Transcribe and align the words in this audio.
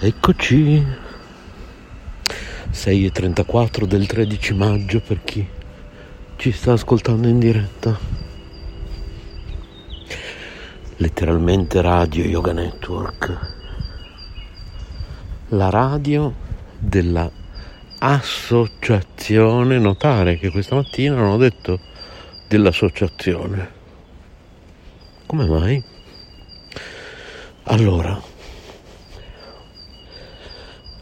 Eccoci. 0.00 0.86
6.34 2.70 3.84
del 3.84 4.06
13 4.06 4.54
maggio 4.54 5.00
per 5.00 5.24
chi 5.24 5.44
ci 6.36 6.52
sta 6.52 6.74
ascoltando 6.74 7.26
in 7.26 7.40
diretta. 7.40 7.98
Letteralmente 10.98 11.80
Radio 11.80 12.22
Yoga 12.26 12.52
Network. 12.52 13.54
La 15.48 15.68
radio 15.68 16.32
della 16.78 17.28
associazione. 17.98 19.80
Notare 19.80 20.38
che 20.38 20.52
questa 20.52 20.76
mattina 20.76 21.16
non 21.16 21.30
ho 21.30 21.36
detto 21.38 21.80
dell'associazione. 22.46 23.68
Come 25.26 25.44
mai? 25.44 25.82
Allora, 27.64 28.27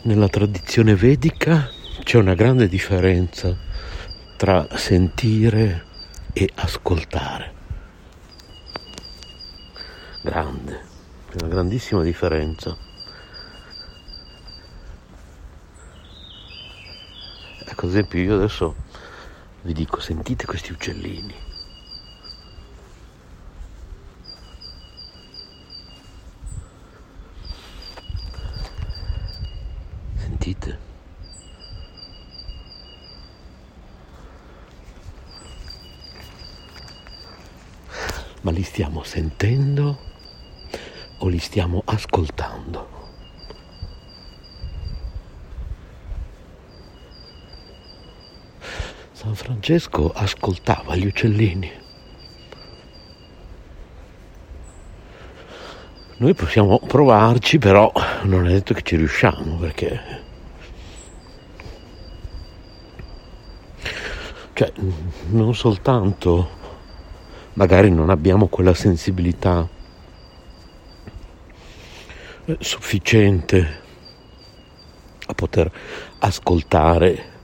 nella 0.07 0.29
tradizione 0.29 0.95
vedica 0.95 1.69
c'è 2.05 2.17
una 2.19 2.35
grande 2.35 2.69
differenza 2.69 3.57
tra 4.37 4.69
sentire 4.77 5.85
e 6.33 6.49
ascoltare. 6.55 7.53
Grande, 10.23 10.81
una 11.41 11.49
grandissima 11.49 12.03
differenza. 12.03 12.77
Ecco, 17.65 17.85
ad 17.85 17.91
esempio, 17.91 18.21
io 18.21 18.37
adesso 18.37 18.77
vi 19.63 19.73
dico, 19.73 19.99
sentite 19.99 20.47
questi 20.47 20.71
uccellini. 20.71 21.46
Sentite? 30.47 30.79
Ma 38.43 38.53
li 38.53 38.63
stiamo 38.63 39.03
sentendo 39.03 39.99
o 41.19 41.27
li 41.27 41.41
stiamo 41.41 41.83
ascoltando? 41.85 42.95
San 49.11 49.35
Francesco 49.35 50.13
ascoltava 50.13 50.95
gli 50.95 51.07
uccellini. 51.07 51.73
Noi 56.19 56.35
possiamo 56.35 56.79
provarci, 56.79 57.59
però 57.59 57.93
non 58.23 58.47
è 58.47 58.53
detto 58.53 58.75
che 58.75 58.83
ci 58.83 58.95
riusciamo 58.95 59.57
perché 59.57 60.26
cioè 64.57 64.73
non 65.29 65.55
soltanto. 65.55 66.65
Magari 67.55 67.91
non 67.91 68.09
abbiamo 68.09 68.49
quella 68.49 68.73
sensibilità 68.73 69.69
sufficiente 72.59 73.83
a 75.27 75.35
poter 75.35 75.71
ascoltare 76.19 77.35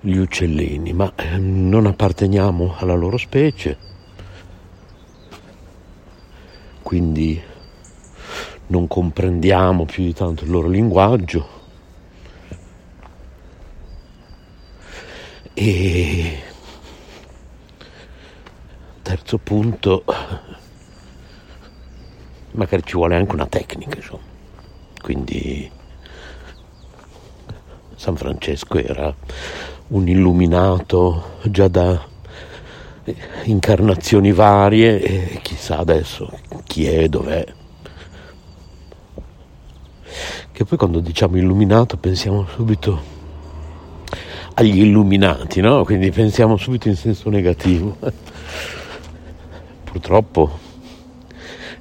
gli 0.00 0.16
uccellini, 0.16 0.92
ma 0.92 1.12
non 1.38 1.86
apparteniamo 1.86 2.74
alla 2.78 2.94
loro 2.94 3.16
specie, 3.16 3.78
quindi 6.82 7.40
non 8.66 8.86
comprendiamo 8.86 9.86
più 9.86 10.04
di 10.04 10.12
tanto 10.12 10.44
il 10.44 10.50
loro 10.50 10.68
linguaggio 10.68 11.53
e 15.54 16.42
terzo 19.02 19.38
punto 19.38 20.04
magari 22.52 22.82
ci 22.84 22.94
vuole 22.94 23.16
anche 23.16 23.34
una 23.34 23.46
tecnica 23.46 23.96
insomma 23.96 24.22
quindi 25.00 25.70
San 27.94 28.16
Francesco 28.16 28.78
era 28.78 29.14
un 29.88 30.08
illuminato 30.08 31.38
già 31.44 31.68
da 31.68 32.12
incarnazioni 33.44 34.32
varie 34.32 35.00
e 35.00 35.38
chissà 35.42 35.78
adesso 35.78 36.30
chi 36.64 36.86
è, 36.86 37.08
dov'è. 37.08 37.44
Che 40.52 40.64
poi 40.64 40.78
quando 40.78 41.00
diciamo 41.00 41.36
illuminato 41.36 41.96
pensiamo 41.96 42.46
subito 42.46 43.13
agli 44.54 44.80
illuminati, 44.80 45.60
no? 45.60 45.84
Quindi 45.84 46.10
pensiamo 46.10 46.56
subito 46.56 46.88
in 46.88 46.96
senso 46.96 47.28
negativo. 47.28 47.96
Purtroppo 49.84 50.58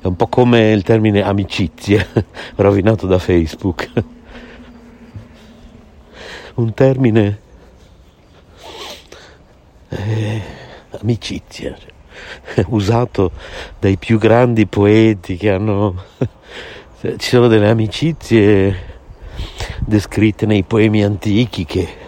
è 0.01 0.07
un 0.07 0.15
po' 0.15 0.27
come 0.27 0.71
il 0.71 0.83
termine 0.83 1.23
amicizie, 1.23 2.07
rovinato 2.55 3.07
da 3.07 3.19
Facebook. 3.19 3.89
Un 6.55 6.73
termine 6.73 7.39
eh, 9.89 10.41
amicizia, 10.99 11.75
usato 12.67 13.31
dai 13.79 13.97
più 13.97 14.17
grandi 14.17 14.65
poeti 14.65 15.37
che 15.37 15.51
hanno... 15.51 16.03
Ci 17.03 17.29
sono 17.29 17.47
delle 17.47 17.69
amicizie 17.69 18.91
descritte 19.79 20.45
nei 20.45 20.63
poemi 20.63 21.03
antichi 21.03 21.65
che 21.65 22.02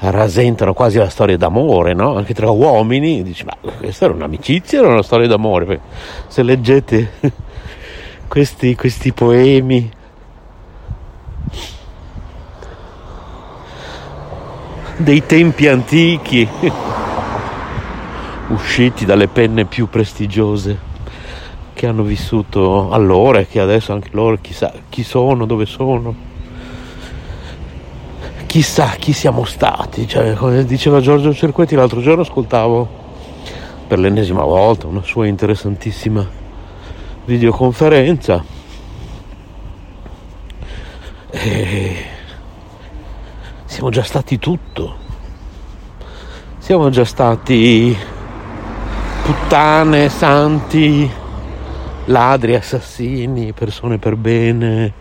rasentano 0.00 0.74
quasi 0.74 0.98
la 0.98 1.08
storia 1.08 1.36
d'amore, 1.36 1.92
no? 1.92 2.16
Anche 2.16 2.34
tra 2.34 2.50
uomini, 2.50 3.22
dici, 3.22 3.44
ma 3.44 3.56
questa 3.76 4.04
era 4.04 4.14
un'amicizia 4.14 4.78
era 4.78 4.88
una 4.88 5.02
storia 5.02 5.26
d'amore? 5.26 5.80
Se 6.28 6.42
leggete 6.42 7.12
questi, 8.28 8.76
questi 8.76 9.12
poemi 9.12 9.90
dei 14.96 15.24
tempi 15.26 15.68
antichi 15.68 16.48
usciti 18.48 19.04
dalle 19.04 19.28
penne 19.28 19.64
più 19.64 19.88
prestigiose 19.88 20.86
che 21.72 21.86
hanno 21.86 22.02
vissuto 22.02 22.90
allora 22.90 23.38
e 23.38 23.46
che 23.46 23.60
adesso 23.60 23.92
anche 23.92 24.08
loro 24.12 24.36
chissà 24.40 24.72
chi 24.88 25.04
sono, 25.04 25.46
dove 25.46 25.64
sono, 25.64 26.27
chissà 28.48 28.96
chi 28.98 29.12
siamo 29.12 29.44
stati. 29.44 30.08
Cioè, 30.08 30.32
come 30.32 30.64
diceva 30.64 31.00
Giorgio 31.00 31.34
Cerquetti 31.34 31.76
l'altro 31.76 32.00
giorno 32.00 32.22
ascoltavo 32.22 32.88
per 33.86 33.98
l'ennesima 33.98 34.42
volta 34.42 34.86
una 34.86 35.02
sua 35.02 35.26
interessantissima 35.26 36.26
videoconferenza. 37.26 38.42
E 41.30 41.96
siamo 43.66 43.90
già 43.90 44.02
stati 44.02 44.38
tutto. 44.38 44.96
Siamo 46.56 46.88
già 46.88 47.04
stati 47.04 47.96
puttane, 49.24 50.08
santi, 50.08 51.10
ladri, 52.06 52.54
assassini, 52.54 53.52
persone 53.52 53.98
per 53.98 54.16
bene, 54.16 54.92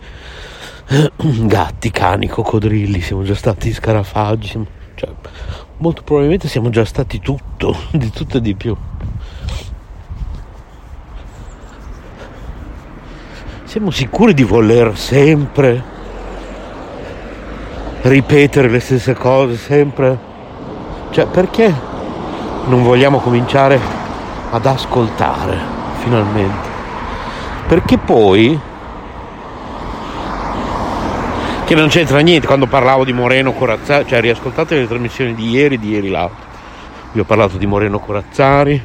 gatti, 1.17 1.91
cani, 1.91 2.27
coccodrilli, 2.27 3.01
siamo 3.01 3.23
già 3.23 3.35
stati 3.35 3.73
scarafaggi, 3.73 4.65
cioè, 4.95 5.09
molto 5.77 6.01
probabilmente 6.01 6.47
siamo 6.47 6.69
già 6.69 6.85
stati 6.85 7.19
tutto, 7.19 7.75
di 7.91 8.09
tutto 8.09 8.37
e 8.37 8.41
di 8.41 8.55
più. 8.55 8.75
Siamo 13.65 13.91
sicuri 13.91 14.33
di 14.33 14.43
voler 14.43 14.97
sempre 14.97 15.83
ripetere 18.03 18.69
le 18.69 18.79
stesse 18.79 19.13
cose, 19.13 19.57
sempre? 19.57 20.17
Cioè, 21.09 21.25
perché 21.25 21.73
non 22.67 22.83
vogliamo 22.83 23.19
cominciare 23.19 23.77
ad 24.51 24.65
ascoltare 24.65 25.57
finalmente. 25.99 26.75
Perché 27.67 27.97
poi, 27.97 28.57
che 31.67 31.75
non 31.75 31.89
c'entra 31.89 32.19
niente, 32.19 32.47
quando 32.47 32.65
parlavo 32.65 33.03
di 33.03 33.11
Moreno 33.11 33.51
Corazzari, 33.51 34.07
cioè 34.07 34.21
riascoltate 34.21 34.77
le 34.77 34.87
trasmissioni 34.87 35.35
di 35.35 35.49
ieri, 35.49 35.77
di 35.77 35.89
ieri 35.89 36.07
l'altro, 36.07 36.45
vi 37.11 37.19
ho 37.19 37.25
parlato 37.25 37.57
di 37.57 37.65
Moreno 37.65 37.99
Corazzari, 37.99 38.81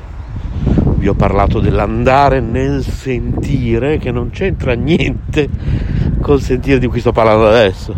vi 0.97 1.07
ho 1.07 1.15
parlato 1.15 1.61
dell'andare 1.61 2.41
nel 2.41 2.83
sentire, 2.83 3.99
che 3.99 4.11
non 4.11 4.31
c'entra 4.31 4.73
niente 4.73 5.49
col 6.21 6.41
sentire 6.41 6.81
di 6.81 6.89
cui 6.89 6.99
sto 6.99 7.13
parlando 7.13 7.47
adesso. 7.47 7.95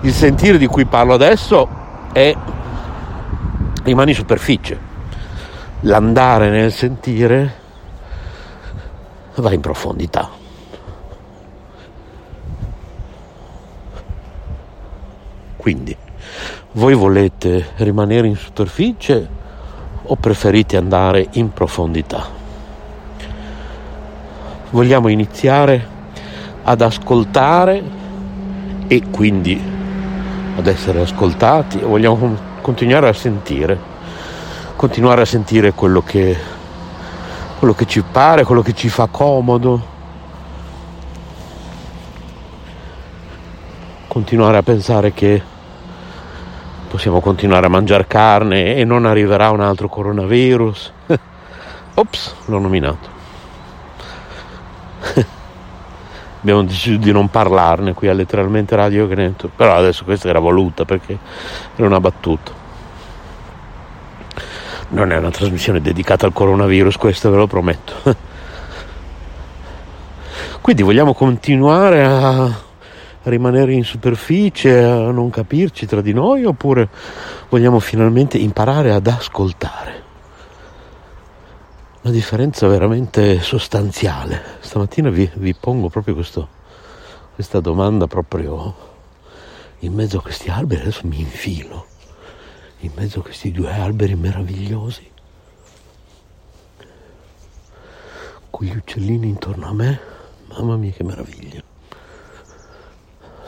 Il 0.00 0.12
sentire 0.14 0.56
di 0.56 0.66
cui 0.66 0.86
parlo 0.86 1.12
adesso 1.12 1.68
è 2.12 2.34
rimane 3.82 4.10
in 4.12 4.16
superficie 4.16 4.78
l'andare 5.80 6.48
nel 6.48 6.72
sentire 6.72 7.54
va 9.34 9.52
in 9.52 9.60
profondità. 9.60 10.39
Quindi, 15.60 15.94
voi 16.72 16.94
volete 16.94 17.72
rimanere 17.76 18.26
in 18.26 18.34
superficie 18.34 19.28
o 20.02 20.16
preferite 20.16 20.78
andare 20.78 21.28
in 21.32 21.52
profondità? 21.52 22.26
Vogliamo 24.70 25.08
iniziare 25.08 25.86
ad 26.62 26.80
ascoltare 26.80 27.82
e 28.86 29.02
quindi 29.10 29.60
ad 30.56 30.66
essere 30.66 31.02
ascoltati 31.02 31.78
vogliamo 31.80 32.38
continuare 32.62 33.08
a 33.08 33.12
sentire, 33.12 33.78
continuare 34.76 35.20
a 35.20 35.26
sentire 35.26 35.72
quello 35.72 36.00
che, 36.02 36.34
quello 37.58 37.74
che 37.74 37.84
ci 37.84 38.02
pare, 38.02 38.44
quello 38.44 38.62
che 38.62 38.72
ci 38.72 38.88
fa 38.88 39.08
comodo, 39.10 39.89
continuare 44.10 44.56
a 44.56 44.62
pensare 44.64 45.12
che 45.12 45.40
possiamo 46.88 47.20
continuare 47.20 47.66
a 47.66 47.68
mangiare 47.68 48.08
carne 48.08 48.74
e 48.74 48.84
non 48.84 49.06
arriverà 49.06 49.50
un 49.50 49.60
altro 49.60 49.88
coronavirus. 49.88 50.92
Ops, 51.94 52.34
l'ho 52.46 52.58
nominato. 52.58 53.08
Abbiamo 56.40 56.64
deciso 56.64 56.96
di 56.96 57.12
non 57.12 57.28
parlarne 57.28 57.94
qui 57.94 58.08
a 58.08 58.12
letteralmente 58.12 58.74
Radio 58.74 59.06
Veneto, 59.06 59.48
però 59.54 59.76
adesso 59.76 60.02
questa 60.02 60.28
era 60.28 60.40
voluta 60.40 60.84
perché 60.84 61.16
era 61.76 61.86
una 61.86 62.00
battuta. 62.00 62.50
Non 64.88 65.12
è 65.12 65.18
una 65.18 65.30
trasmissione 65.30 65.80
dedicata 65.80 66.26
al 66.26 66.32
coronavirus, 66.32 66.96
questo 66.96 67.30
ve 67.30 67.36
lo 67.36 67.46
prometto. 67.46 67.92
Quindi 70.60 70.82
vogliamo 70.82 71.14
continuare 71.14 72.04
a 72.04 72.68
rimanere 73.24 73.74
in 73.74 73.84
superficie, 73.84 74.82
a 74.82 75.10
non 75.10 75.30
capirci 75.30 75.86
tra 75.86 76.00
di 76.00 76.12
noi, 76.12 76.44
oppure 76.44 76.88
vogliamo 77.48 77.78
finalmente 77.80 78.38
imparare 78.38 78.92
ad 78.92 79.06
ascoltare? 79.06 80.02
Una 82.02 82.12
differenza 82.12 82.66
veramente 82.66 83.40
sostanziale. 83.40 84.42
Stamattina 84.60 85.10
vi, 85.10 85.30
vi 85.34 85.54
pongo 85.54 85.90
proprio 85.90 86.14
questo, 86.14 86.48
questa 87.34 87.60
domanda 87.60 88.06
proprio 88.06 88.88
in 89.80 89.92
mezzo 89.92 90.18
a 90.18 90.22
questi 90.22 90.48
alberi, 90.48 90.82
adesso 90.82 91.06
mi 91.06 91.20
infilo, 91.20 91.86
in 92.80 92.92
mezzo 92.94 93.20
a 93.20 93.22
questi 93.22 93.52
due 93.52 93.70
alberi 93.70 94.14
meravigliosi, 94.14 95.08
con 98.48 98.66
gli 98.66 98.76
uccellini 98.76 99.28
intorno 99.28 99.68
a 99.68 99.72
me, 99.72 100.00
mamma 100.48 100.76
mia 100.76 100.90
che 100.90 101.04
meraviglia 101.04 101.68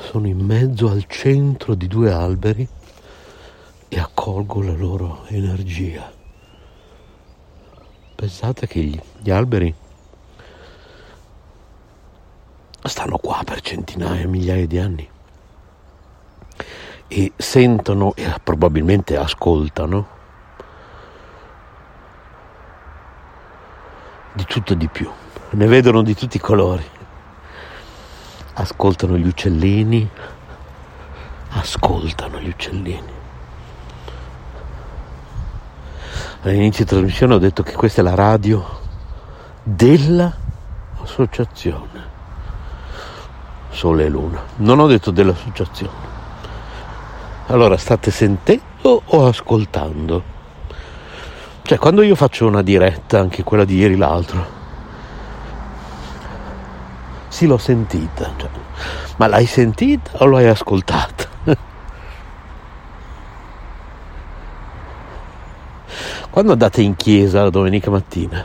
sono 0.03 0.27
in 0.27 0.41
mezzo 0.41 0.91
al 0.91 1.05
centro 1.07 1.75
di 1.75 1.87
due 1.87 2.13
alberi 2.13 2.69
e 3.89 3.99
accolgo 3.99 4.61
la 4.63 4.73
loro 4.73 5.25
energia. 5.29 6.13
Pensate 8.15 8.67
che 8.67 8.81
gli, 8.81 9.01
gli 9.21 9.31
alberi 9.31 9.73
stanno 12.83 13.17
qua 13.19 13.43
per 13.45 13.61
centinaia, 13.61 14.27
migliaia 14.27 14.67
di 14.67 14.79
anni 14.79 15.09
e 17.07 17.33
sentono 17.37 18.15
e 18.15 18.35
probabilmente 18.43 19.17
ascoltano 19.17 20.09
di 24.33 24.45
tutto 24.45 24.73
e 24.73 24.77
di 24.77 24.89
più, 24.89 25.11
ne 25.51 25.67
vedono 25.67 26.03
di 26.03 26.15
tutti 26.15 26.39
i 26.39 26.41
colori 26.41 27.01
ascoltano 28.55 29.17
gli 29.17 29.27
uccellini, 29.27 30.09
ascoltano 31.51 32.41
gli 32.41 32.49
uccellini. 32.49 33.21
All'inizio 36.43 36.85
di 36.85 36.91
trasmissione 36.91 37.35
ho 37.35 37.39
detto 37.39 37.63
che 37.63 37.73
questa 37.73 38.01
è 38.01 38.05
la 38.05 38.15
radio 38.15 38.81
dell'associazione 39.63 42.11
Sole 43.71 44.05
e 44.05 44.09
Luna. 44.09 44.43
Non 44.57 44.81
ho 44.81 44.87
detto 44.87 45.11
dell'associazione. 45.11 46.11
Allora 47.47 47.77
state 47.77 48.11
sentendo 48.11 49.03
o 49.05 49.27
ascoltando? 49.27 50.31
Cioè 51.63 51.79
quando 51.79 52.03
io 52.03 52.15
faccio 52.15 52.47
una 52.47 52.63
diretta, 52.63 53.19
anche 53.19 53.43
quella 53.43 53.65
di 53.65 53.77
ieri 53.77 53.97
l'altro, 53.97 54.61
sì, 57.33 57.47
l'ho 57.47 57.57
sentita. 57.57 58.31
Cioè, 58.37 58.51
ma 59.17 59.27
l'hai 59.27 59.47
sentita 59.47 60.19
o 60.19 60.27
l'hai 60.27 60.47
ascoltata? 60.49 61.25
Quando 66.29 66.53
andate 66.53 66.83
in 66.83 66.95
chiesa 66.95 67.43
la 67.43 67.49
domenica 67.49 67.91
mattina, 67.91 68.45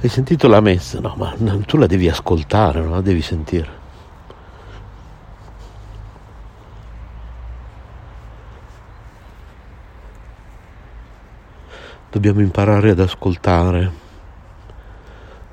hai 0.00 0.08
sentito 0.08 0.48
la 0.48 0.60
messa? 0.60 0.98
No, 0.98 1.14
ma 1.16 1.32
tu 1.64 1.76
la 1.76 1.86
devi 1.86 2.08
ascoltare, 2.08 2.80
non 2.80 2.90
la 2.90 3.00
devi 3.00 3.22
sentire. 3.22 3.82
Dobbiamo 12.10 12.40
imparare 12.40 12.90
ad 12.90 12.98
ascoltare 12.98 14.02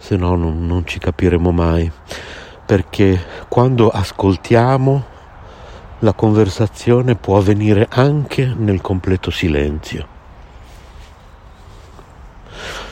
se 0.02 0.16
no 0.18 0.36
non, 0.36 0.66
non 0.66 0.86
ci 0.88 0.98
capiremo 0.98 1.52
mai. 1.52 1.90
Perché 2.66 3.24
quando 3.48 3.90
ascoltiamo 3.90 5.04
la 6.00 6.14
conversazione 6.14 7.16
può 7.16 7.38
avvenire 7.38 7.88
anche 7.88 8.52
nel 8.58 8.82
completo 8.82 9.30
silenzio. 9.30 10.08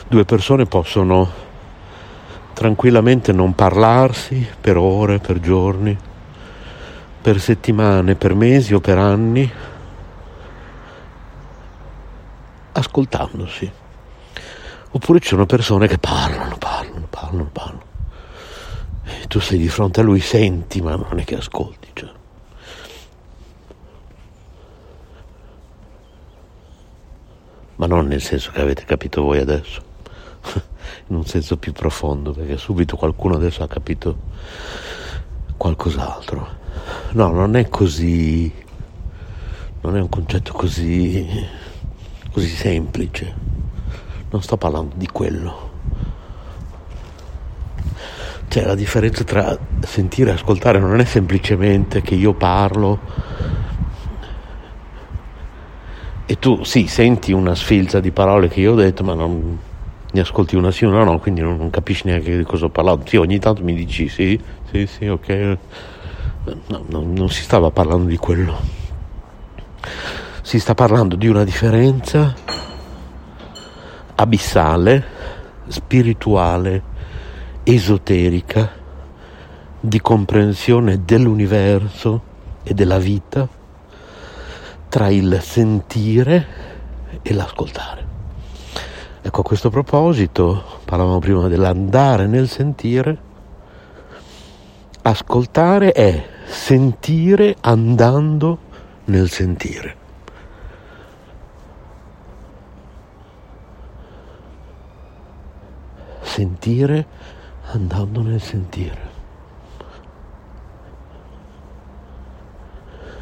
Due 0.06 0.24
persone 0.24 0.66
possono 0.66 1.28
tranquillamente 2.52 3.32
non 3.32 3.54
parlarsi 3.54 4.46
per 4.60 4.76
ore, 4.76 5.18
per 5.18 5.40
giorni, 5.40 5.96
per 7.20 7.40
settimane, 7.40 8.14
per 8.14 8.34
mesi 8.34 8.72
o 8.72 8.80
per 8.80 8.98
anni, 8.98 9.52
ascoltandosi. 12.72 13.72
Oppure 14.92 15.20
ci 15.20 15.28
sono 15.28 15.46
persone 15.46 15.86
che 15.86 15.98
parlano, 15.98 16.56
parlano, 16.58 16.89
parlano, 17.20 17.50
parlano. 17.52 17.82
E 19.04 19.26
tu 19.26 19.40
sei 19.40 19.58
di 19.58 19.68
fronte 19.68 20.00
a 20.00 20.02
lui, 20.02 20.20
senti, 20.20 20.80
ma 20.80 20.94
non 20.94 21.18
è 21.18 21.24
che 21.24 21.36
ascolti. 21.36 21.88
Cioè. 21.92 22.10
Ma 27.76 27.86
non 27.86 28.06
nel 28.06 28.20
senso 28.20 28.50
che 28.50 28.60
avete 28.60 28.84
capito 28.84 29.22
voi 29.22 29.38
adesso, 29.38 29.82
in 31.08 31.16
un 31.16 31.24
senso 31.24 31.56
più 31.56 31.72
profondo, 31.72 32.32
perché 32.32 32.56
subito 32.56 32.96
qualcuno 32.96 33.36
adesso 33.36 33.62
ha 33.62 33.68
capito 33.68 34.16
qualcos'altro. 35.56 36.58
No, 37.12 37.28
non 37.28 37.56
è 37.56 37.68
così, 37.68 38.52
non 39.80 39.96
è 39.96 40.00
un 40.00 40.08
concetto 40.08 40.52
così, 40.52 41.46
così 42.32 42.48
semplice 42.48 43.48
non 44.30 44.42
sto 44.42 44.56
parlando 44.56 44.94
di 44.96 45.08
quello. 45.08 45.69
Cioè 48.50 48.64
la 48.64 48.74
differenza 48.74 49.22
tra 49.22 49.56
sentire 49.78 50.30
e 50.30 50.34
ascoltare 50.34 50.80
non 50.80 50.98
è 50.98 51.04
semplicemente 51.04 52.02
che 52.02 52.16
io 52.16 52.32
parlo 52.32 52.98
e 56.26 56.36
tu 56.40 56.64
sì 56.64 56.88
senti 56.88 57.30
una 57.30 57.54
sfilza 57.54 58.00
di 58.00 58.10
parole 58.10 58.48
che 58.48 58.58
io 58.58 58.72
ho 58.72 58.74
detto 58.74 59.04
ma 59.04 59.14
non 59.14 59.56
ne 60.12 60.20
ascolti 60.20 60.56
una 60.56 60.72
sì 60.72 60.84
o 60.84 60.88
una 60.88 61.04
no, 61.04 61.20
quindi 61.20 61.40
non, 61.40 61.56
non 61.56 61.70
capisci 61.70 62.06
neanche 62.06 62.36
di 62.36 62.42
cosa 62.42 62.64
ho 62.64 62.70
parlato. 62.70 63.06
Sì, 63.06 63.16
ogni 63.16 63.38
tanto 63.38 63.62
mi 63.62 63.72
dici 63.72 64.08
sì, 64.08 64.40
sì, 64.70 64.86
sì, 64.86 65.06
ok. 65.06 65.58
No, 66.66 66.84
no, 66.88 67.04
non 67.04 67.28
si 67.28 67.42
stava 67.42 67.70
parlando 67.70 68.06
di 68.06 68.16
quello. 68.16 68.58
Si 70.42 70.58
sta 70.58 70.74
parlando 70.74 71.14
di 71.14 71.28
una 71.28 71.44
differenza 71.44 72.34
abissale, 74.16 75.04
spirituale, 75.68 76.82
esoterica, 77.64 78.70
di 79.80 80.00
comprensione 80.00 81.04
dell'universo 81.04 82.22
e 82.62 82.74
della 82.74 82.98
vita 82.98 83.48
tra 84.88 85.08
il 85.08 85.38
sentire 85.40 86.46
e 87.22 87.32
l'ascoltare. 87.32 88.06
Ecco, 89.22 89.40
a 89.40 89.44
questo 89.44 89.70
proposito, 89.70 90.80
parlavamo 90.84 91.18
prima 91.18 91.48
dell'andare 91.48 92.26
nel 92.26 92.48
sentire, 92.48 93.18
ascoltare 95.02 95.92
è 95.92 96.28
sentire 96.46 97.56
andando 97.60 98.58
nel 99.04 99.28
sentire. 99.28 99.98
sentire 106.30 107.06
andando 107.72 108.22
nel 108.22 108.40
sentire. 108.40 109.08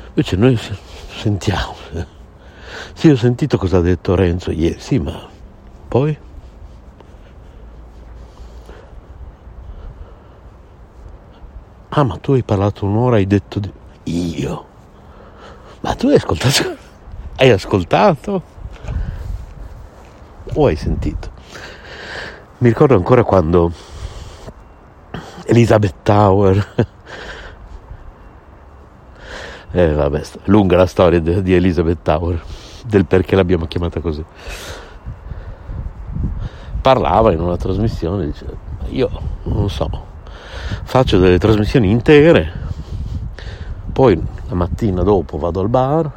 Invece 0.09 0.37
noi 0.37 0.59
sentiamo. 1.09 1.75
Sì, 2.93 3.09
ho 3.09 3.17
sentito 3.17 3.59
cosa 3.59 3.79
ha 3.79 3.81
detto 3.81 4.15
Renzo 4.15 4.51
ieri, 4.51 4.81
sì, 4.81 4.99
ma 4.99 5.29
poi? 5.87 6.17
Ah, 11.91 12.03
ma 12.03 12.17
tu 12.17 12.33
hai 12.33 12.43
parlato 12.43 12.85
un'ora, 12.85 13.17
hai 13.17 13.27
detto 13.27 13.61
di... 13.61 13.73
io. 14.05 14.67
Ma 15.81 15.95
tu 15.95 16.09
hai 16.09 16.17
ascoltato? 16.17 16.77
Hai 17.41 17.51
ascoltato? 17.51 18.43
O 20.55 20.67
hai 20.67 20.75
sentito? 20.75 21.31
Mi 22.59 22.69
ricordo 22.69 22.97
ancora 22.97 23.23
quando 23.23 23.71
Elizabeth 25.49 25.95
Tower 26.03 26.67
eh, 29.73 29.93
vabbè, 29.93 30.23
lunga 30.45 30.77
la 30.77 30.87
storia 30.87 31.21
di 31.21 31.55
Elizabeth 31.55 32.03
Tower, 32.03 32.43
del 32.87 33.05
perché 33.05 33.37
l'abbiamo 33.37 33.67
chiamata 33.67 34.01
così. 34.01 34.25
Parlava 36.81 37.33
in 37.33 37.41
una 37.41 37.57
trasmissione, 37.57 38.27
diceva, 38.27 38.53
io 38.89 39.11
non 39.45 39.69
so, 39.69 39.89
faccio 40.85 41.19
delle 41.19 41.39
trasmissioni 41.39 41.91
intere, 41.91 42.51
poi 43.93 44.21
la 44.49 44.55
mattina 44.55 45.03
dopo 45.03 45.37
vado 45.37 45.61
al 45.61 45.69
bar, 45.69 46.11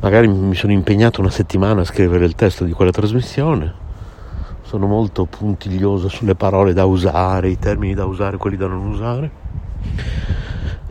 magari 0.00 0.28
mi 0.28 0.54
sono 0.54 0.72
impegnato 0.72 1.20
una 1.20 1.30
settimana 1.30 1.82
a 1.82 1.84
scrivere 1.84 2.24
il 2.24 2.34
testo 2.34 2.64
di 2.64 2.72
quella 2.72 2.92
trasmissione, 2.92 3.74
sono 4.72 4.86
molto 4.86 5.26
puntiglioso 5.26 6.08
sulle 6.08 6.34
parole 6.34 6.72
da 6.72 6.86
usare, 6.86 7.50
i 7.50 7.58
termini 7.58 7.92
da 7.92 8.06
usare, 8.06 8.38
quelli 8.38 8.56
da 8.56 8.68
non 8.68 8.86
usare, 8.86 9.30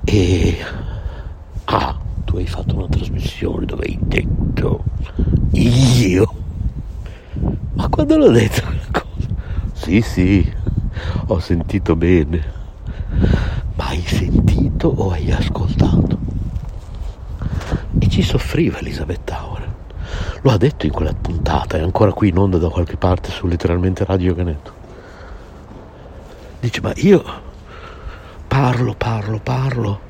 e 0.04 0.58
Ah, 1.66 1.98
tu 2.24 2.38
hai 2.38 2.46
fatto 2.46 2.76
una 2.76 2.88
trasmissione 2.88 3.66
dove 3.66 3.86
hai 3.86 3.98
detto 4.00 4.84
io. 5.54 6.34
Ma 7.74 7.90
quando 7.90 8.18
l'ho 8.18 8.30
detto 8.30 8.62
quella 8.62 8.86
cosa? 8.92 9.28
Sì, 9.74 10.02
sì, 10.02 10.54
ho 11.26 11.40
sentito 11.40 11.96
bene. 11.96 12.44
Ma 13.74 13.88
hai 13.88 14.02
sentito 14.02 14.90
o 14.90 15.10
hai 15.10 15.32
ascoltato? 15.32 16.20
E 17.98 18.08
ci 18.10 18.22
soffriva 18.22 18.78
Elisabeth 18.78 19.24
Tower. 19.24 19.41
Lo 20.42 20.52
ha 20.52 20.58
detto 20.58 20.86
in 20.86 20.92
quella 20.92 21.14
puntata, 21.14 21.78
è 21.78 21.82
ancora 21.82 22.12
qui 22.14 22.30
in 22.30 22.38
onda 22.38 22.58
da 22.58 22.70
qualche 22.70 22.98
parte 22.98 23.30
su 23.30 23.46
letteralmente 23.48 24.06
Radio 24.06 24.34
Canetto. 24.34 24.74
Dice, 26.60 26.82
ma 26.82 26.92
io 26.96 27.24
parlo, 28.48 28.96
parlo, 28.98 29.40
parlo 29.42 30.10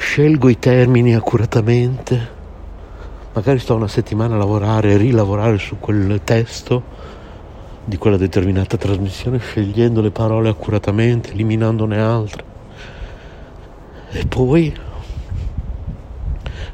scelgo 0.00 0.48
i 0.48 0.58
termini 0.58 1.14
accuratamente, 1.14 2.28
magari 3.34 3.58
sto 3.58 3.74
una 3.74 3.86
settimana 3.86 4.34
a 4.34 4.38
lavorare 4.38 4.92
e 4.92 4.96
rilavorare 4.96 5.58
su 5.58 5.78
quel 5.78 6.22
testo 6.24 6.82
di 7.84 7.98
quella 7.98 8.16
determinata 8.16 8.78
trasmissione, 8.78 9.38
scegliendo 9.38 10.00
le 10.00 10.10
parole 10.10 10.48
accuratamente, 10.48 11.32
eliminandone 11.32 12.00
altre. 12.00 12.44
E 14.10 14.26
poi 14.26 14.74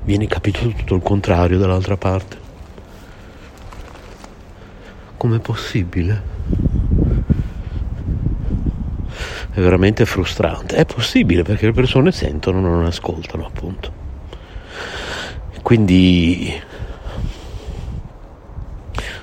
viene 0.05 0.27
capito 0.29 0.61
tutto 0.69 0.95
il 0.95 1.03
contrario 1.03 1.59
dall'altra 1.59 1.97
parte. 1.97 2.46
Com'è 5.17 5.39
possibile? 5.39 6.35
è 9.57 9.61
veramente 9.61 10.05
frustrante. 10.05 10.77
È 10.77 10.85
possibile 10.85 11.43
perché 11.43 11.65
le 11.65 11.73
persone 11.73 12.13
sentono, 12.13 12.61
non 12.61 12.85
ascoltano, 12.85 13.47
appunto. 13.47 13.91
Quindi 15.63 16.53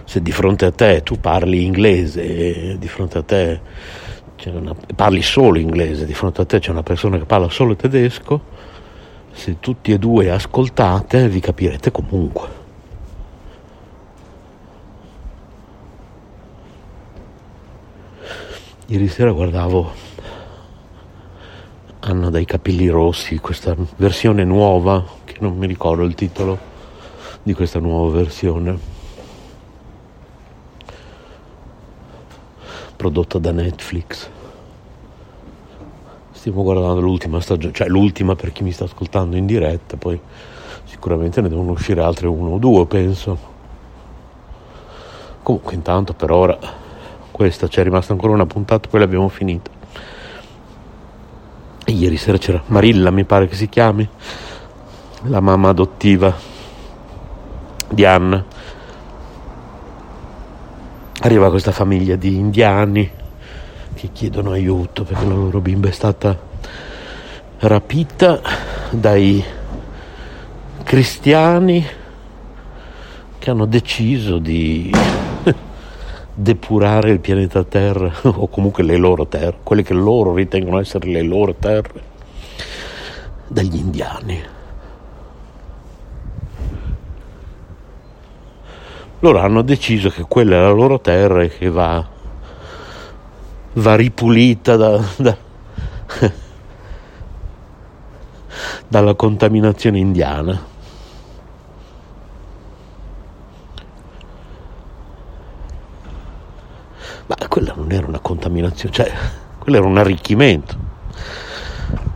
se 0.06 0.22
di 0.24 0.32
fronte 0.32 0.66
a 0.66 0.72
te 0.72 1.04
tu 1.04 1.20
parli 1.20 1.64
inglese, 1.64 2.78
di 2.80 2.88
fronte 2.88 3.20
a 3.20 3.22
te 3.22 3.62
una, 4.46 4.76
parli 4.96 5.22
solo 5.22 5.60
inglese, 5.60 6.08
di 6.08 6.16
fronte 6.16 6.42
a 6.42 6.46
te 6.46 6.58
c'è 6.58 6.72
una 6.72 6.84
persona 6.84 7.20
che 7.20 7.26
parla 7.26 7.50
solo 7.50 7.76
tedesco, 7.76 8.42
se 9.32 9.60
tutti 9.60 9.92
e 9.92 10.00
due 10.00 10.32
ascoltate 10.32 11.30
vi 11.30 11.40
capirete 11.40 11.92
comunque. 11.92 12.63
Ieri 18.94 19.08
sera 19.08 19.32
guardavo 19.32 19.92
hanno 22.02 22.30
dei 22.30 22.46
capelli 22.46 22.88
rossi, 22.90 23.40
questa 23.40 23.76
versione 23.96 24.44
nuova, 24.44 25.04
che 25.26 25.38
non 25.40 25.58
mi 25.58 25.66
ricordo 25.66 26.04
il 26.04 26.14
titolo 26.14 26.60
di 27.42 27.56
questa 27.56 27.80
nuova 27.80 28.16
versione, 28.16 28.78
prodotta 32.96 33.40
da 33.40 33.52
Netflix. 33.52 34.30
Stiamo 36.30 36.62
guardando 36.62 37.02
l'ultima 37.02 37.42
stagione, 37.42 37.74
cioè 37.74 37.88
l'ultima 37.88 38.36
per 38.36 38.52
chi 38.52 38.62
mi 38.62 38.72
sta 38.72 38.84
ascoltando 38.84 39.36
in 39.36 39.48
diretta, 39.48 39.98
poi 39.98 40.22
sicuramente 40.84 41.42
ne 41.42 41.50
devono 41.50 41.72
uscire 41.72 42.04
altre 42.04 42.28
uno 42.28 42.52
o 42.52 42.58
due, 42.60 42.86
penso. 42.86 43.40
Comunque 45.42 45.74
intanto 45.74 46.14
per 46.14 46.30
ora 46.30 46.82
questa 47.34 47.68
c'è 47.68 47.82
rimasta 47.82 48.14
ancora 48.14 48.32
una 48.32 48.46
puntata, 48.46 48.88
poi 48.88 49.00
l'abbiamo 49.00 49.28
finita. 49.28 49.72
Ieri 51.88 52.16
sera 52.16 52.38
c'era 52.38 52.62
Marilla, 52.68 53.10
mi 53.10 53.24
pare 53.24 53.48
che 53.48 53.56
si 53.56 53.68
chiami, 53.68 54.08
la 55.24 55.40
mamma 55.40 55.70
adottiva 55.70 56.32
di 57.90 58.06
Anna. 58.06 58.46
Arriva 61.22 61.50
questa 61.50 61.72
famiglia 61.72 62.16
di 62.16 62.36
indiani 62.36 63.12
che 63.96 64.10
chiedono 64.14 64.52
aiuto 64.52 65.04
perché 65.04 65.26
la 65.26 65.34
loro 65.34 65.60
bimba 65.60 65.88
è 65.88 65.92
stata 65.92 66.40
rapita 67.60 68.42
dai 68.92 69.44
cristiani 70.84 71.84
che 73.40 73.50
hanno 73.50 73.66
deciso 73.66 74.38
di 74.38 74.92
depurare 76.34 77.12
il 77.12 77.20
pianeta 77.20 77.64
Terra 77.64 78.12
o 78.24 78.48
comunque 78.48 78.84
le 78.84 78.98
loro 78.98 79.28
terre, 79.28 79.58
quelle 79.64 79.84
che 79.84 79.94
loro 79.94 80.34
ritengono 80.34 80.80
essere 80.80 81.10
le 81.10 81.22
loro 81.22 81.54
terre, 81.54 82.12
dagli 83.48 83.76
indiani. 83.76 84.44
Loro 89.20 89.40
hanno 89.40 89.62
deciso 89.62 90.10
che 90.10 90.26
quella 90.28 90.56
è 90.58 90.60
la 90.60 90.72
loro 90.72 91.00
terra 91.00 91.44
e 91.44 91.48
che 91.48 91.70
va, 91.70 92.06
va 93.74 93.96
ripulita 93.96 94.76
da, 94.76 95.02
da, 95.16 95.38
dalla 98.88 99.14
contaminazione 99.14 100.00
indiana. 100.00 100.72
Quella 107.54 107.74
non 107.76 107.92
era 107.92 108.08
una 108.08 108.18
contaminazione, 108.18 108.96
cioè 108.96 109.12
quello 109.60 109.78
era 109.78 109.86
un 109.86 110.00
arricchimento, 110.00 110.76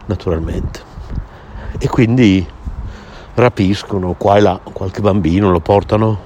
naturalmente. 0.07 0.79
E 1.77 1.87
quindi 1.87 2.43
rapiscono 3.35 4.15
qua 4.17 4.37
e 4.37 4.39
là 4.39 4.59
qualche 4.63 4.99
bambino, 4.99 5.51
lo 5.51 5.59
portano 5.59 6.19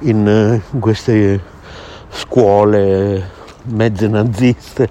in, 0.00 0.60
in 0.70 0.80
queste 0.80 1.42
scuole 2.10 3.30
mezze 3.62 4.06
naziste 4.06 4.90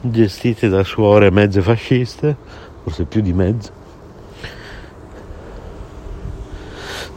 gestite 0.00 0.70
da 0.70 0.82
suore 0.82 1.30
mezze 1.30 1.60
fasciste, 1.60 2.34
forse 2.84 3.04
più 3.04 3.20
di 3.20 3.34
mezze 3.34 3.77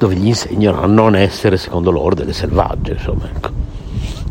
dove 0.02 0.16
gli 0.16 0.26
insegnano 0.26 0.82
a 0.82 0.88
non 0.88 1.16
essere, 1.16 1.58
secondo 1.58 1.92
loro, 1.92 2.16
delle 2.16 2.34
selvagge, 2.34 2.94
insomma, 2.94 3.30
ecco. 3.30 3.52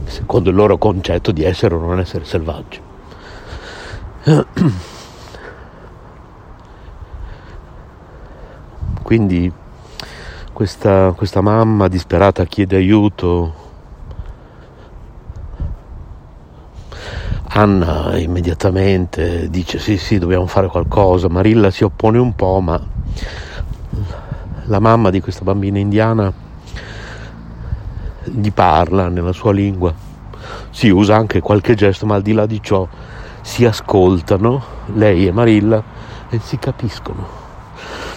secondo 0.07 0.51
il 0.51 0.57
loro 0.57 0.77
concetto 0.79 1.31
di 1.31 1.45
essere 1.45 1.77
o 1.77 1.79
non 1.79 2.01
essere 2.01 2.25
selvaggi. 2.25 2.81
Quindi 9.01 9.53
questa, 10.53 11.13
questa 11.13 11.41
mamma 11.41 11.87
disperata 11.87 12.45
chiede 12.47 12.75
aiuto. 12.75 13.55
Anna 17.53 18.19
immediatamente 18.19 19.49
dice 19.49 19.79
sì 19.79 19.97
sì 19.99 20.19
dobbiamo 20.19 20.47
fare 20.47 20.67
qualcosa, 20.67 21.29
Marilla 21.29 21.71
si 21.71 21.85
oppone 21.85 22.19
un 22.19 22.35
po' 22.35 22.59
ma 22.59 22.81
la 24.71 24.79
mamma 24.79 25.11
di 25.11 25.21
questa 25.21 25.43
bambina 25.43 25.79
indiana 25.79 26.33
gli 28.23 28.53
parla 28.53 29.09
nella 29.09 29.33
sua 29.33 29.53
lingua, 29.53 29.93
si 30.71 30.89
usa 30.89 31.17
anche 31.17 31.41
qualche 31.41 31.75
gesto, 31.75 32.07
ma 32.07 32.15
al 32.15 32.23
di 32.23 32.33
là 32.33 32.47
di 32.47 32.63
ciò 32.63 32.87
si 33.41 33.65
ascoltano, 33.65 34.63
lei 34.95 35.27
e 35.27 35.33
Marilla 35.33 35.83
e 36.29 36.39
si 36.39 36.57
capiscono. 36.59 37.39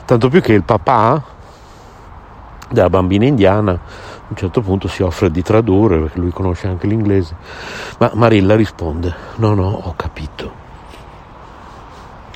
Tanto 0.05 0.29
più 0.29 0.41
che 0.41 0.53
il 0.53 0.63
papà 0.63 1.24
della 2.69 2.89
bambina 2.89 3.25
indiana 3.25 3.72
a 3.72 3.79
un 4.27 4.36
certo 4.36 4.62
punto 4.62 4.88
si 4.88 5.01
offre 5.01 5.31
di 5.31 5.41
tradurre 5.41 5.98
perché 6.01 6.19
lui 6.19 6.31
conosce 6.31 6.67
anche 6.67 6.86
l'inglese. 6.86 7.36
Ma 7.98 8.12
Marilla 8.13 8.55
risponde: 8.55 9.12
No, 9.38 9.55
no, 9.55 9.69
ho 9.69 9.93
capito. 9.95 10.51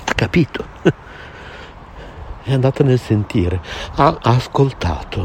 Ha 0.05 0.13
capito. 0.13 0.65
È 2.47 2.53
andata 2.53 2.81
nel 2.81 2.97
sentire, 2.97 3.59
ha 3.95 4.19
ascoltato, 4.21 5.21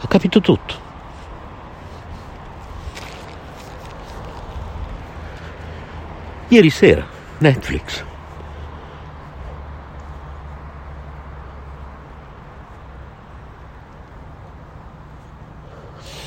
ha 0.00 0.06
capito 0.06 0.40
tutto. 0.40 0.74
Ieri 6.46 6.70
sera, 6.70 7.04
Netflix. 7.38 8.04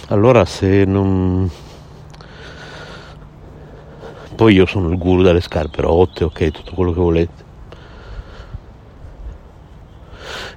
Allora 0.10 0.44
se 0.44 0.84
non... 0.84 1.50
Poi 4.36 4.54
io 4.54 4.66
sono 4.66 4.90
il 4.90 4.98
guru 4.98 5.22
delle 5.22 5.40
scarpe 5.40 5.82
rotte, 5.82 6.26
ok, 6.26 6.52
tutto 6.52 6.74
quello 6.74 6.92
che 6.92 7.00
volete. 7.00 7.44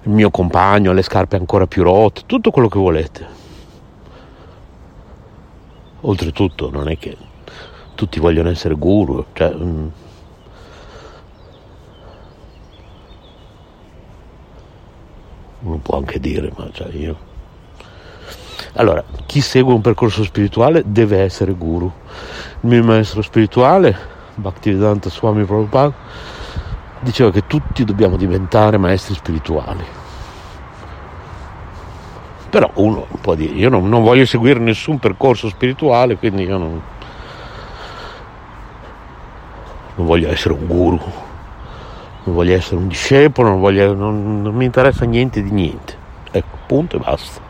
Il 0.07 0.12
mio 0.12 0.31
compagno 0.31 0.92
ha 0.92 0.95
le 0.95 1.03
scarpe 1.03 1.35
ancora 1.35 1.66
più 1.66 1.83
rotte, 1.83 2.23
tutto 2.27 2.53
quello 2.53 2.69
che 2.69 2.79
volete. 2.79 3.27
Oltretutto 6.03 6.71
non 6.71 6.88
è 6.88 6.97
che 6.97 7.16
tutti 7.97 8.21
vogliono 8.21 8.49
essere 8.49 8.75
guru, 8.75 9.25
cioè, 9.33 9.53
mm, 9.53 9.87
uno 15.62 15.77
può 15.79 15.97
anche 15.97 16.21
dire, 16.21 16.53
ma 16.57 16.69
cioè 16.71 16.88
io... 16.95 17.19
Allora, 18.75 19.03
chi 19.27 19.40
segue 19.40 19.75
un 19.75 19.81
percorso 19.81 20.23
spirituale 20.23 20.85
deve 20.87 21.19
essere 21.19 21.53
guru. 21.53 21.90
Il 22.61 22.69
mio 22.69 22.85
maestro 22.85 23.23
spirituale, 23.23 23.97
Bhaktivedanta 24.37 25.11
Swami 25.11 25.42
Prabhupada, 25.42 25.95
diceva 27.07 27.31
che 27.31 27.47
tutti 27.47 27.85
dobbiamo 27.85 28.16
diventare 28.16 28.79
maestri 28.79 29.14
spirituali. 29.14 29.85
Però 32.51 32.69
uno 32.75 33.07
può 33.21 33.35
dire, 33.35 33.55
io 33.55 33.69
non, 33.69 33.88
non 33.88 34.03
voglio 34.03 34.27
seguire 34.27 34.59
nessun 34.59 34.99
percorso 34.99 35.49
spirituale, 35.49 36.16
quindi 36.16 36.42
io 36.42 36.59
non, 36.59 36.83
non 39.95 40.07
voglio 40.07 40.31
essere 40.31 40.55
un 40.55 40.66
guru, 40.66 41.01
non 42.25 42.35
voglio 42.35 42.55
essere 42.55 42.77
un 42.77 42.88
discepolo, 42.88 43.51
non, 43.51 43.61
voglio, 43.61 43.95
non, 43.95 44.42
non 44.42 44.55
mi 44.55 44.64
interessa 44.64 45.05
niente 45.05 45.42
di 45.42 45.51
niente. 45.51 45.97
Ecco, 46.33 46.59
punto 46.66 46.97
e 46.97 46.99
basta. 46.99 47.40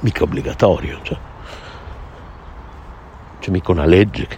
Mica 0.00 0.22
obbligatorio, 0.22 1.00
cioè. 1.02 1.18
C'è 3.40 3.50
mica 3.50 3.72
una 3.72 3.86
legge. 3.86 4.28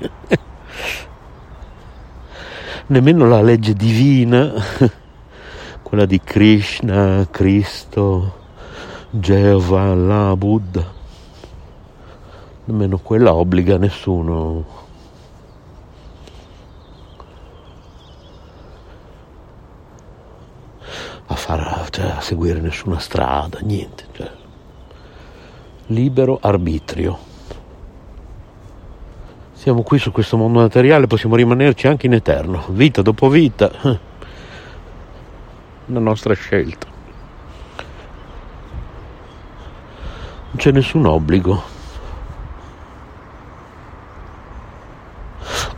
Nemmeno 2.86 3.28
la 3.28 3.42
legge 3.42 3.74
divina, 3.74 4.52
quella 5.82 6.06
di 6.06 6.20
Krishna, 6.22 7.26
Cristo, 7.30 8.38
Geova, 9.10 9.82
Allah, 9.90 10.34
Buddha 10.36 11.00
nemmeno 12.64 12.98
quella 12.98 13.34
obbliga 13.34 13.76
nessuno 13.76 14.64
a, 21.26 21.34
far, 21.34 21.88
cioè, 21.90 22.06
a 22.06 22.20
seguire 22.20 22.60
nessuna 22.60 22.98
strada, 22.98 23.58
niente. 23.62 24.06
Cioè. 24.12 24.30
Libero 25.86 26.38
arbitrio. 26.40 27.30
Siamo 29.62 29.84
qui 29.84 30.00
su 30.00 30.10
questo 30.10 30.36
mondo 30.36 30.58
materiale, 30.58 31.06
possiamo 31.06 31.36
rimanerci 31.36 31.86
anche 31.86 32.06
in 32.06 32.14
eterno, 32.14 32.64
vita 32.70 33.00
dopo 33.00 33.28
vita. 33.28 33.70
La 35.86 36.00
nostra 36.00 36.34
scelta. 36.34 36.88
Non 40.50 40.56
c'è 40.56 40.72
nessun 40.72 41.06
obbligo. 41.06 41.62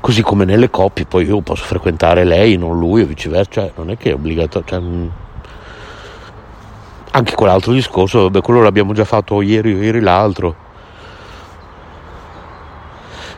Così 0.01 0.23
come 0.23 0.47
nelle 0.47 0.70
coppie, 0.70 1.05
poi 1.05 1.27
io 1.27 1.42
posso 1.42 1.64
frequentare 1.64 2.25
lei, 2.25 2.57
non 2.57 2.79
lui 2.79 3.03
o 3.03 3.07
viceversa, 3.07 3.51
cioè, 3.51 3.73
non 3.77 3.90
è 3.90 3.99
che 3.99 4.12
è 4.12 4.14
obbligatorio. 4.14 4.66
Cioè, 4.66 4.81
mm. 4.81 5.09
anche 7.11 7.35
quell'altro 7.35 7.73
discorso, 7.73 8.23
vabbè, 8.23 8.40
quello 8.40 8.62
l'abbiamo 8.62 8.94
già 8.94 9.05
fatto 9.05 9.42
ieri 9.42 9.75
o 9.75 9.83
ieri 9.83 10.01
l'altro. 10.01 10.63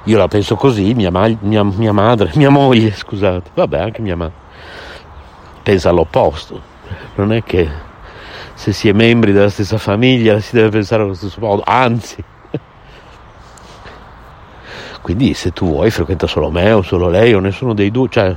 Io 0.07 0.19
la 0.19 0.29
penso 0.29 0.55
così, 0.55 0.95
mia, 0.95 1.11
ma- 1.11 1.37
mia, 1.41 1.65
mia 1.65 1.93
madre, 1.93 2.31
mia 2.37 2.49
moglie, 2.49 2.93
scusate, 2.93 3.51
vabbè, 3.55 3.81
anche 3.81 4.01
mia 4.03 4.15
madre, 4.15 4.35
pensa 5.65 5.89
all'opposto. 5.89 6.63
Non 7.17 7.33
è 7.33 7.43
che 7.43 7.69
se 8.55 8.73
si 8.73 8.89
è 8.89 8.93
membri 8.93 9.33
della 9.33 9.51
stessa 9.51 9.79
famiglia 9.79 10.39
si 10.39 10.55
deve 10.55 10.69
pensare 10.69 11.03
allo 11.03 11.15
stesso 11.15 11.41
modo, 11.41 11.63
anzi. 11.67 12.23
Quindi 15.03 15.35
se 15.35 15.53
tu 15.53 15.67
vuoi 15.67 15.91
frequenta 15.91 16.29
solo 16.29 16.51
me 16.51 16.71
o 16.71 16.83
solo 16.83 17.09
lei 17.09 17.35
o 17.35 17.41
nessuno 17.41 17.75
dei 17.75 17.91
due, 17.91 18.09
cioè 18.09 18.37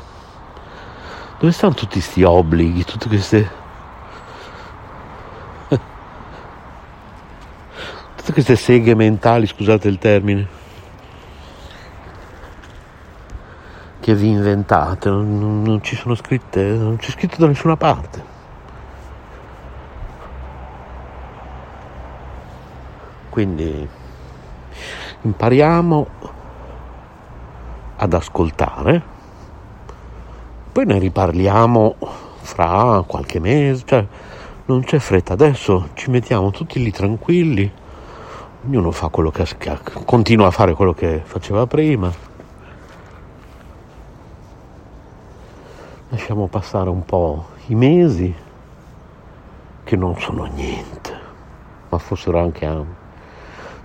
dove 1.40 1.52
stanno 1.52 1.74
tutti 1.74 2.00
questi 2.00 2.24
obblighi, 2.24 2.84
tutte 2.84 3.08
queste 3.08 3.50
tutte 8.18 8.34
queste 8.34 8.56
seghe 8.56 8.96
mentali, 8.96 9.46
scusate 9.48 9.88
il 9.88 9.98
termine, 10.00 10.48
che 14.10 14.16
vi 14.16 14.30
inventate, 14.30 15.08
non, 15.08 15.62
non, 15.62 15.84
ci 15.84 15.96
sono 15.96 16.16
scritte, 16.16 16.64
non 16.64 16.98
c'è 16.98 17.12
scritto 17.12 17.36
da 17.38 17.46
nessuna 17.46 17.78
parte. 17.78 18.24
Quindi 23.30 23.88
impariamo 25.22 26.08
ad 27.98 28.14
ascoltare, 28.14 29.04
poi 30.72 30.86
ne 30.86 30.98
riparliamo 30.98 31.96
fra 32.42 33.04
qualche 33.06 33.40
mese, 33.40 33.84
cioè 33.86 34.08
non 34.66 34.82
c'è 34.82 34.98
fretta, 34.98 35.34
adesso 35.34 35.90
ci 35.94 36.10
mettiamo 36.10 36.50
tutti 36.50 36.82
lì 36.82 36.90
tranquilli, 36.90 37.72
ognuno 38.66 38.90
fa 38.90 39.10
quello 39.10 39.30
che, 39.30 39.46
continua 40.04 40.48
a 40.48 40.52
fare 40.52 40.74
quello 40.74 40.96
che 40.96 41.22
faceva 41.24 41.68
prima. 41.68 42.29
Lasciamo 46.12 46.48
passare 46.48 46.90
un 46.90 47.06
po' 47.06 47.50
i 47.68 47.76
mesi 47.76 48.34
che 49.84 49.96
non 49.96 50.20
sono 50.20 50.46
niente, 50.46 51.16
ma 51.88 52.00
fossero 52.00 52.40
anche 52.40 52.66
anni. 52.66 52.96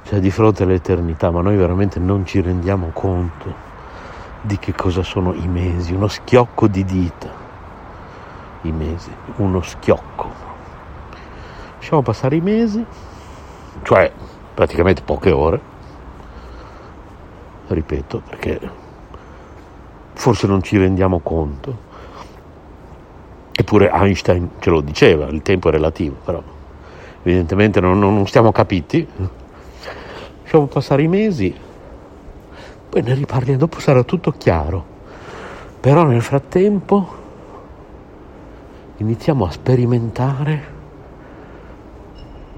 Cioè 0.04 0.20
di 0.20 0.30
fronte 0.30 0.62
all'eternità, 0.62 1.30
ma 1.30 1.42
noi 1.42 1.56
veramente 1.56 1.98
non 1.98 2.24
ci 2.24 2.40
rendiamo 2.40 2.92
conto 2.94 3.52
di 4.40 4.58
che 4.58 4.72
cosa 4.72 5.02
sono 5.02 5.34
i 5.34 5.46
mesi, 5.46 5.92
uno 5.92 6.08
schiocco 6.08 6.66
di 6.66 6.82
dita, 6.86 7.28
i 8.62 8.72
mesi, 8.72 9.10
uno 9.36 9.60
schiocco. 9.60 10.30
Lasciamo 11.76 12.00
passare 12.00 12.36
i 12.36 12.40
mesi, 12.40 12.82
cioè 13.82 14.10
praticamente 14.54 15.02
poche 15.02 15.30
ore, 15.30 15.60
ripeto, 17.66 18.22
perché 18.26 18.70
forse 20.14 20.46
non 20.46 20.62
ci 20.62 20.78
rendiamo 20.78 21.18
conto. 21.18 21.83
Eppure 23.64 23.88
Einstein 23.90 24.50
ce 24.58 24.68
lo 24.68 24.82
diceva, 24.82 25.26
il 25.28 25.40
tempo 25.40 25.68
è 25.68 25.70
relativo, 25.70 26.16
però 26.22 26.42
evidentemente 27.22 27.80
non, 27.80 27.98
non 27.98 28.26
stiamo 28.26 28.52
capiti. 28.52 29.08
Lasciamo 30.42 30.66
passare 30.66 31.02
i 31.02 31.08
mesi, 31.08 31.56
poi 32.90 33.00
ne 33.00 33.14
riparliamo, 33.14 33.58
dopo 33.58 33.80
sarà 33.80 34.02
tutto 34.02 34.32
chiaro. 34.32 34.84
Però 35.80 36.02
nel 36.02 36.20
frattempo 36.20 37.14
iniziamo 38.98 39.46
a 39.46 39.50
sperimentare 39.50 40.64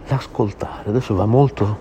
l'ascoltare. 0.08 0.88
Adesso 0.88 1.14
va 1.14 1.26
molto 1.26 1.78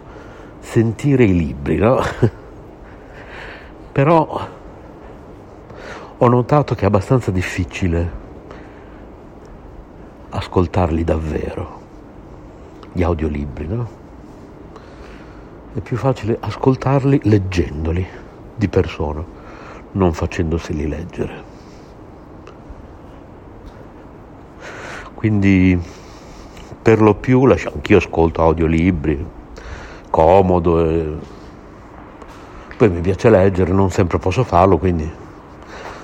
sentire 0.59 1.23
i 1.23 1.35
libri, 1.35 1.77
no? 1.77 1.99
Però 3.91 4.47
ho 6.15 6.27
notato 6.27 6.75
che 6.75 6.83
è 6.83 6.85
abbastanza 6.85 7.31
difficile 7.31 8.24
ascoltarli 10.36 11.04
davvero, 11.04 11.80
gli 12.91 13.04
audiolibri, 13.04 13.67
no? 13.67 13.88
È 15.74 15.80
più 15.80 15.98
facile 15.98 16.38
ascoltarli 16.39 17.21
leggendoli 17.24 18.06
di 18.56 18.67
persona. 18.67 19.43
non 19.95 20.13
facendoseli 20.13 20.88
leggere. 20.88 21.43
Quindi 25.13 25.80
per 26.82 27.02
lo 27.02 27.15
più 27.15 27.45
lascio, 27.45 27.71
anch'io 27.74 27.98
ascolto 27.98 28.41
audiolibri, 28.41 29.26
comodo, 30.10 30.86
e 30.86 31.17
poi 32.78 32.89
mi 32.89 33.02
piace 33.02 33.30
leggere, 33.30 33.71
non 33.71 33.89
sempre 33.89 34.19
posso 34.19 34.43
farlo, 34.43 34.78
quindi 34.78 35.10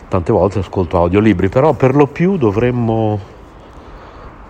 tante 0.08 0.32
volte 0.32 0.60
ascolto 0.60 0.98
audiolibri, 0.98 1.50
però 1.50 1.74
per 1.74 1.96
lo 1.96 2.08
più 2.08 2.38
dovremmo 2.38 3.20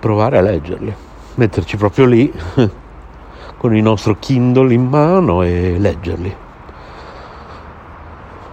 provare 0.02 0.40
a 0.40 0.42
leggerli, 0.42 0.94
metterci 1.36 1.78
proprio 1.78 2.06
lì 2.06 2.34
con 3.56 3.76
il 3.76 3.84
nostro 3.84 4.18
Kindle 4.20 4.74
in 4.74 4.88
mano 4.88 5.44
e 5.44 5.76
leggerli 5.78 6.36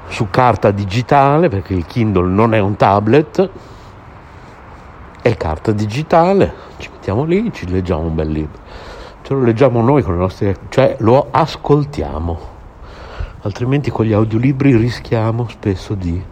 su 0.08 0.28
carta 0.30 0.70
digitale, 0.70 1.48
perché 1.48 1.72
il 1.74 1.86
Kindle 1.86 2.28
non 2.28 2.52
è 2.52 2.58
un 2.58 2.76
tablet, 2.76 3.50
è 5.22 5.36
carta 5.36 5.72
digitale, 5.72 6.52
ci 6.76 6.90
mettiamo 6.92 7.24
lì, 7.24 7.50
ci 7.52 7.68
leggiamo 7.68 8.02
un 8.02 8.14
bel 8.14 8.28
libro. 8.28 8.58
Ce 9.22 9.34
lo 9.34 9.42
leggiamo 9.42 9.82
noi 9.82 10.02
con 10.02 10.14
le 10.14 10.20
nostre, 10.20 10.56
cioè 10.68 10.96
lo 11.00 11.28
ascoltiamo. 11.30 12.56
Altrimenti 13.42 13.90
con 13.90 14.04
gli 14.04 14.12
audiolibri 14.12 14.76
rischiamo 14.76 15.48
spesso 15.48 15.94
di 15.94 16.22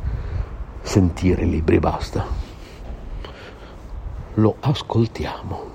sentire 0.83 1.43
i 1.43 1.49
libri, 1.49 1.79
basta. 1.79 2.46
Lo 4.38 4.57
ascoltiamo. 4.61 5.70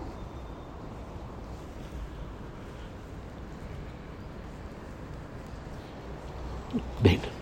Bene. 7.00 7.40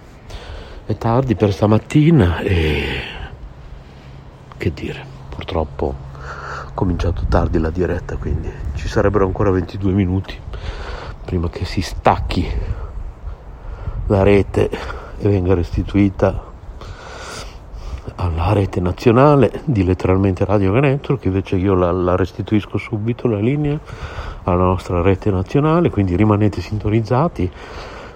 È 0.86 0.98
tardi 0.98 1.36
per 1.36 1.54
stamattina 1.54 2.40
e 2.40 3.18
che 4.58 4.74
dire, 4.74 5.06
purtroppo 5.30 5.86
ho 5.86 6.72
cominciato 6.74 7.26
tardi 7.28 7.60
la 7.60 7.70
diretta, 7.70 8.16
quindi 8.18 8.52
ci 8.76 8.88
sarebbero 8.88 9.26
ancora 9.26 9.52
22 9.52 9.92
minuti 9.92 10.38
prima 11.26 11.50
che 11.50 11.66
si 11.66 11.82
stacchi 11.82 12.50
la 14.08 14.24
rete 14.24 14.70
e 14.70 15.28
venga 15.30 15.54
restituita 15.54 16.49
alla 18.22 18.52
rete 18.52 18.82
nazionale 18.82 19.62
di 19.64 19.86
letteralmente 19.86 20.44
Radio 20.44 20.78
Network, 20.78 21.24
invece 21.26 21.56
io 21.56 21.74
la, 21.74 21.90
la 21.92 22.18
restituisco 22.18 22.78
subito 22.78 23.30
la 23.30 23.40
linea 23.40 23.80
alla 24.44 24.64
nostra 24.64 25.02
rete 25.02 25.32
nazionale, 25.32 25.90
quindi 25.90 26.18
rimanete 26.18 26.60
sintonizzati 26.60 27.50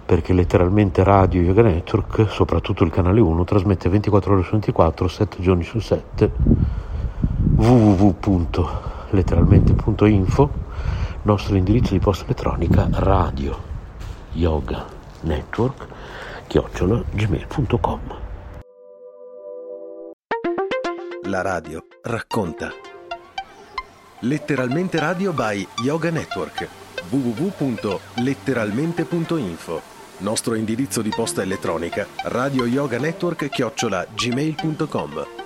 perché 0.05 0.33
letteralmente 0.33 1.01
Radio 1.03 1.41
Yoga 1.41 1.61
Network, 1.61 2.29
soprattutto 2.29 2.83
il 2.83 2.91
canale 2.91 3.21
1, 3.21 3.45
trasmette 3.45 3.87
24 3.87 4.33
ore 4.33 4.43
su 4.43 4.51
24, 4.51 5.07
7 5.07 5.41
giorni 5.41 5.63
su 5.63 5.79
7, 5.79 6.31
www.letteralmente.info, 7.55 10.49
nostro 11.21 11.55
indirizzo 11.55 11.93
di 11.93 11.99
posta 11.99 12.25
elettronica 12.25 12.89
radio 12.91 13.57
yoga 14.33 14.83
network 15.21 15.87
chiocciola 16.47 17.01
gmail.com 17.11 18.22
La 21.27 21.41
radio 21.41 21.85
racconta. 22.01 22.69
Letteralmente 24.19 24.99
radio 24.99 25.31
by 25.31 25.65
Yoga 25.81 26.11
Network. 26.11 26.67
www.letteralmente.info 27.09 29.81
nostro 30.17 30.55
indirizzo 30.55 31.01
di 31.01 31.09
posta 31.09 31.41
elettronica 31.41 32.07
radio 32.23 32.65
yoga 32.65 32.97
network 32.97 33.49
chiocciola 33.49 34.05
gmail.com 34.13 35.42